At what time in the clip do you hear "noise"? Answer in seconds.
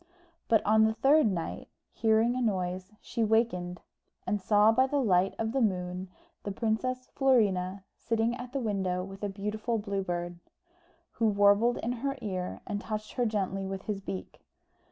2.41-2.91